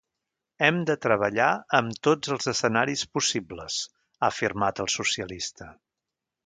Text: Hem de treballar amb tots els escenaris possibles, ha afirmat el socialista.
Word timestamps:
Hem 0.67 0.77
de 0.89 0.95
treballar 1.05 1.49
amb 1.81 1.99
tots 2.09 2.33
els 2.37 2.49
escenaris 2.53 3.05
possibles, 3.19 3.79
ha 4.21 4.31
afirmat 4.33 4.87
el 4.87 4.95
socialista. 4.99 5.75